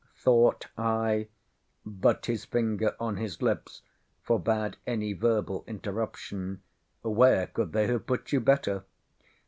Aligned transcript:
Thought 0.17 0.65
I—but 0.79 2.25
his 2.25 2.43
finger 2.45 2.95
on 2.99 3.17
his 3.17 3.39
lips 3.39 3.83
forbade 4.23 4.77
any 4.87 5.13
verbal 5.13 5.63
interruption—"where 5.67 7.45
could 7.45 7.71
they 7.71 7.85
have 7.85 8.07
put 8.07 8.31
you 8.33 8.39
better?" 8.39 8.83